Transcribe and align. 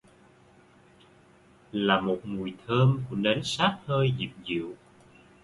Là 1.73 2.01
một 2.01 2.19
mùi 2.23 2.53
thơm 2.67 3.01
của 3.09 3.15
nến 3.15 3.41
sáp 3.43 3.79
hơi 3.85 4.13
Dịu 4.19 4.29
Dịu 4.45 4.75